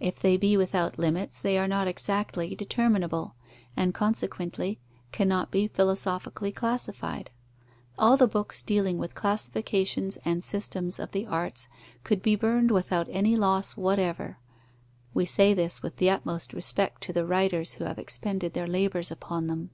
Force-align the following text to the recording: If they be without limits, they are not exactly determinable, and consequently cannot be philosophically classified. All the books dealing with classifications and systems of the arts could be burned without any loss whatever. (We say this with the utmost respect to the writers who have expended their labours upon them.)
If 0.00 0.18
they 0.18 0.38
be 0.38 0.56
without 0.56 0.98
limits, 0.98 1.42
they 1.42 1.58
are 1.58 1.68
not 1.68 1.86
exactly 1.88 2.54
determinable, 2.56 3.34
and 3.76 3.92
consequently 3.92 4.80
cannot 5.12 5.50
be 5.50 5.68
philosophically 5.68 6.50
classified. 6.52 7.28
All 7.98 8.16
the 8.16 8.26
books 8.26 8.62
dealing 8.62 8.96
with 8.96 9.14
classifications 9.14 10.16
and 10.24 10.42
systems 10.42 10.98
of 10.98 11.12
the 11.12 11.26
arts 11.26 11.68
could 12.02 12.22
be 12.22 12.34
burned 12.34 12.70
without 12.70 13.08
any 13.10 13.36
loss 13.36 13.72
whatever. 13.76 14.38
(We 15.12 15.26
say 15.26 15.52
this 15.52 15.82
with 15.82 15.96
the 15.98 16.08
utmost 16.08 16.54
respect 16.54 17.02
to 17.02 17.12
the 17.12 17.26
writers 17.26 17.74
who 17.74 17.84
have 17.84 17.98
expended 17.98 18.54
their 18.54 18.66
labours 18.66 19.10
upon 19.10 19.48
them.) 19.48 19.68